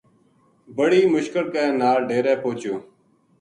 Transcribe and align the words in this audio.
بڑی 0.77 1.01
مشکل 1.15 1.45
کے 1.53 1.63
نال 1.81 1.97
ڈیرے 2.09 2.33
پوہچیو 2.43 2.77